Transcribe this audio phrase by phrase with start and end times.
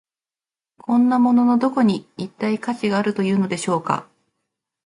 [0.79, 4.09] こんなもののどこに、一体価値があるというのでしょうか。